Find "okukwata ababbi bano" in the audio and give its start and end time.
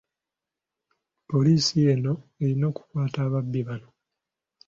2.71-3.89